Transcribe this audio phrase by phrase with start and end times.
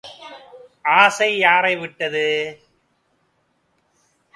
[0.93, 2.25] ஆசை யாரை விட்டது!